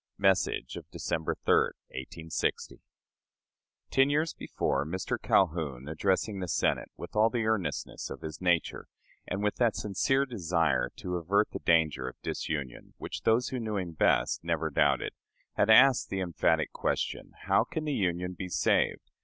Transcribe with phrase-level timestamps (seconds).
[0.17, 1.53] (Message of December 3,
[1.93, 2.81] 1860.)
[3.91, 5.21] Ten years before, Mr.
[5.21, 8.87] Calhoun addressing the Senate with all the earnestness of his nature
[9.27, 13.77] and with that sincere desire to avert the danger of disunion which those who knew
[13.77, 15.13] him best never doubted,
[15.53, 19.11] had asked the emphatic question, "How can the Union be saved?"